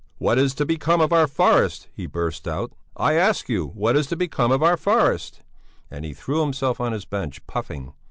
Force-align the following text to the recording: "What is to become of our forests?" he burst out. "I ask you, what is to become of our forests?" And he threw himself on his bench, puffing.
"What 0.17 0.39
is 0.39 0.55
to 0.55 0.65
become 0.65 0.99
of 0.99 1.13
our 1.13 1.27
forests?" 1.27 1.87
he 1.93 2.07
burst 2.07 2.47
out. 2.47 2.71
"I 2.97 3.13
ask 3.13 3.47
you, 3.49 3.67
what 3.67 3.95
is 3.95 4.07
to 4.07 4.15
become 4.15 4.51
of 4.51 4.63
our 4.63 4.75
forests?" 4.75 5.41
And 5.91 6.03
he 6.03 6.15
threw 6.15 6.41
himself 6.41 6.81
on 6.81 6.91
his 6.91 7.05
bench, 7.05 7.45
puffing. 7.45 7.93